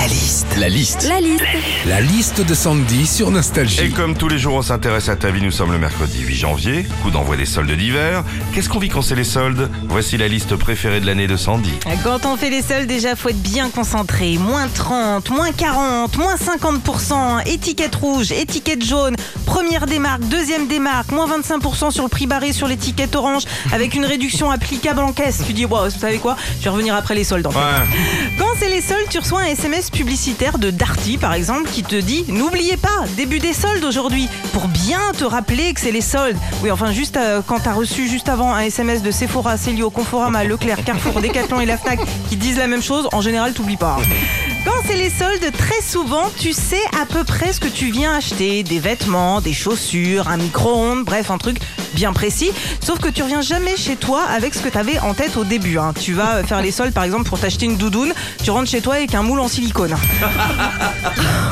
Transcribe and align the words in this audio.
La 0.00 0.06
liste. 0.06 0.46
La 0.56 0.68
liste. 0.70 1.08
La 1.08 1.20
liste. 1.20 1.44
La 1.86 2.00
liste 2.00 2.40
de 2.40 2.54
Sandy 2.54 3.06
sur 3.06 3.30
Nostalgie. 3.30 3.82
Et 3.82 3.90
comme 3.90 4.16
tous 4.16 4.28
les 4.28 4.38
jours, 4.38 4.54
on 4.54 4.62
s'intéresse 4.62 5.10
à 5.10 5.16
ta 5.16 5.30
vie. 5.30 5.42
Nous 5.42 5.50
sommes 5.50 5.72
le 5.72 5.78
mercredi 5.78 6.20
8 6.20 6.34
janvier, 6.36 6.86
coup 7.02 7.10
d'envoi 7.10 7.36
des 7.36 7.44
soldes 7.44 7.70
d'hiver. 7.70 8.24
Qu'est-ce 8.54 8.70
qu'on 8.70 8.78
vit 8.78 8.88
quand 8.88 9.02
c'est 9.02 9.14
les 9.14 9.24
soldes? 9.24 9.68
Voici 9.90 10.16
la 10.16 10.26
liste 10.26 10.56
préférée 10.56 11.00
de 11.00 11.06
l'année 11.06 11.26
de 11.26 11.36
Sandy. 11.36 11.72
Quand 12.02 12.24
on 12.24 12.38
fait 12.38 12.48
les 12.48 12.62
soldes, 12.62 12.86
déjà, 12.86 13.14
faut 13.14 13.28
être 13.28 13.42
bien 13.42 13.68
concentré. 13.68 14.38
Moins 14.38 14.68
30, 14.68 15.28
moins 15.28 15.52
40, 15.52 16.16
moins 16.16 16.36
50%, 16.36 17.46
étiquette 17.46 17.94
rouge, 17.96 18.32
étiquette 18.32 18.82
jaune, 18.82 19.16
première 19.44 19.84
démarque, 19.84 20.22
deuxième 20.30 20.66
démarque, 20.66 21.12
moins 21.12 21.28
25% 21.28 21.90
sur 21.90 22.04
le 22.04 22.08
prix 22.08 22.26
barré 22.26 22.54
sur 22.54 22.68
l'étiquette 22.68 23.14
orange, 23.16 23.42
avec 23.70 23.94
une 23.94 24.06
réduction 24.06 24.50
applicable 24.50 25.00
en 25.00 25.12
caisse. 25.12 25.42
Tu 25.46 25.52
dis, 25.52 25.66
wow, 25.66 25.90
vous 25.90 26.00
savez 26.00 26.16
quoi? 26.16 26.36
Je 26.58 26.64
vais 26.64 26.70
revenir 26.70 26.94
après 26.94 27.14
les 27.14 27.24
soldes. 27.24 27.46
En 27.46 27.50
fait. 27.50 27.58
Ouais. 27.58 28.38
Quand 28.38 28.48
c'est 28.58 28.70
les 28.70 28.80
soldes, 28.80 29.08
tu 29.10 29.18
reçois 29.18 29.42
un 29.42 29.46
SMS 29.46 29.89
publicitaire 29.90 30.58
de 30.58 30.70
Darty, 30.70 31.18
par 31.18 31.34
exemple, 31.34 31.68
qui 31.70 31.82
te 31.82 31.96
dit 31.96 32.24
N'oubliez 32.28 32.76
pas, 32.76 33.04
début 33.16 33.38
des 33.38 33.52
soldes 33.52 33.84
aujourd'hui, 33.84 34.28
pour 34.52 34.68
bien 34.68 35.00
te 35.16 35.24
rappeler 35.24 35.72
que 35.74 35.80
c'est 35.80 35.92
les 35.92 36.00
soldes. 36.00 36.36
Oui, 36.62 36.70
enfin, 36.70 36.92
juste 36.92 37.16
euh, 37.16 37.42
quand 37.46 37.60
t'as 37.60 37.72
reçu 37.72 38.08
juste 38.08 38.28
avant 38.28 38.54
un 38.54 38.60
SMS 38.60 39.02
de 39.02 39.10
Sephora, 39.10 39.56
Célio, 39.56 39.90
Conforama, 39.90 40.44
Leclerc, 40.44 40.84
Carrefour, 40.84 41.20
Decathlon 41.20 41.60
et 41.60 41.66
la 41.66 41.76
Fnac 41.76 42.00
qui 42.28 42.36
disent 42.36 42.58
la 42.58 42.66
même 42.66 42.82
chose, 42.82 43.08
en 43.12 43.20
général, 43.20 43.52
t'oublies 43.52 43.76
pas. 43.76 43.98
Quand 44.64 44.72
c'est 44.86 44.96
les 44.96 45.10
soldes, 45.10 45.50
très 45.56 45.80
souvent, 45.80 46.30
tu 46.38 46.52
sais 46.52 46.80
à 47.00 47.06
peu 47.06 47.24
près 47.24 47.52
ce 47.52 47.60
que 47.60 47.68
tu 47.68 47.90
viens 47.90 48.14
acheter 48.16 48.62
des 48.62 48.78
vêtements, 48.78 49.40
des 49.40 49.52
chaussures, 49.54 50.28
un 50.28 50.36
micro-ondes, 50.36 51.04
bref, 51.04 51.30
un 51.30 51.38
truc 51.38 51.58
bien 51.94 52.12
précis. 52.12 52.50
Sauf 52.84 52.98
que 53.00 53.08
tu 53.08 53.22
reviens 53.22 53.40
jamais 53.40 53.76
chez 53.76 53.96
toi 53.96 54.22
avec 54.24 54.54
ce 54.54 54.60
que 54.60 54.68
tu 54.68 54.76
avais 54.78 54.98
en 55.00 55.14
tête 55.14 55.36
au 55.36 55.44
début. 55.44 55.78
hein. 55.78 55.92
Tu 55.98 56.12
vas 56.12 56.42
faire 56.44 56.60
les 56.60 56.72
soldes, 56.72 56.92
par 56.92 57.04
exemple, 57.04 57.24
pour 57.24 57.38
t'acheter 57.38 57.66
une 57.66 57.76
doudoune. 57.76 58.12
Tu 58.44 58.50
rentres 58.50 58.70
chez 58.70 58.80
toi 58.80 58.94
avec 58.96 59.14
un 59.14 59.22
moule 59.22 59.40
en 59.40 59.48
silicone. 59.48 59.94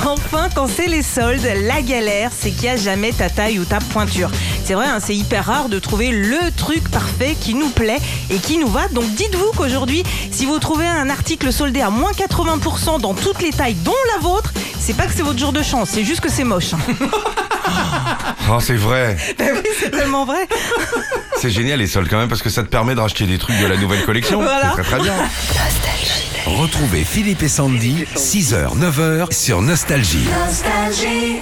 Enfin, 0.07 0.49
quand 0.55 0.69
c'est 0.69 0.87
les 0.87 1.03
soldes, 1.03 1.47
la 1.67 1.83
galère, 1.83 2.31
c'est 2.37 2.51
qu'il 2.51 2.63
n'y 2.63 2.69
a 2.71 2.77
jamais 2.77 3.13
ta 3.13 3.29
taille 3.29 3.59
ou 3.59 3.65
ta 3.65 3.79
pointure. 3.79 4.31
C'est 4.69 4.75
vrai, 4.75 4.85
hein, 4.85 4.99
c'est 5.03 5.17
hyper 5.17 5.47
rare 5.47 5.71
de 5.71 5.79
trouver 5.79 6.11
le 6.11 6.37
truc 6.55 6.91
parfait 6.91 7.35
qui 7.41 7.55
nous 7.55 7.71
plaît 7.71 7.97
et 8.29 8.37
qui 8.37 8.59
nous 8.59 8.69
va. 8.69 8.87
Donc 8.89 9.07
dites-vous 9.15 9.53
qu'aujourd'hui, 9.57 10.03
si 10.31 10.45
vous 10.45 10.59
trouvez 10.59 10.87
un 10.87 11.09
article 11.09 11.51
soldé 11.55 11.81
à 11.81 11.89
moins 11.89 12.11
80% 12.11 13.01
dans 13.01 13.15
toutes 13.15 13.41
les 13.41 13.49
tailles, 13.49 13.77
dont 13.77 13.95
la 14.15 14.21
vôtre, 14.21 14.53
c'est 14.79 14.95
pas 14.95 15.07
que 15.07 15.15
c'est 15.15 15.23
votre 15.23 15.39
jour 15.39 15.55
de 15.55 15.63
chance, 15.63 15.89
c'est 15.95 16.05
juste 16.05 16.21
que 16.21 16.29
c'est 16.31 16.45
moche. 16.45 16.73
Oh, 18.51 18.61
c'est 18.61 18.77
vrai. 18.77 19.17
Ben 19.39 19.55
oui, 19.55 19.71
c'est 19.79 19.91
tellement 19.91 20.25
vrai. 20.25 20.49
C'est 21.39 21.51
génial 21.51 21.79
les 21.79 21.87
soldes 21.87 22.09
quand 22.09 22.17
même 22.17 22.31
parce 22.31 22.41
que 22.41 22.49
ça 22.49 22.63
te 22.63 22.69
permet 22.69 22.95
de 22.95 23.01
racheter 23.01 23.27
des 23.27 23.37
trucs 23.37 23.61
de 23.61 23.67
la 23.67 23.77
nouvelle 23.77 24.03
collection. 24.05 24.41
Voilà. 24.41 24.73
C'est 24.75 24.83
très 24.83 24.97
très 24.97 25.03
bien. 25.03 25.15
Retrouvez 26.47 27.05
Philippe 27.05 27.43
et 27.43 27.49
Sandy, 27.49 28.07
6h, 28.17 28.79
9h 28.79 29.35
sur 29.35 29.61
Nostalgie. 29.61 30.27
Nostalgie. 30.47 31.41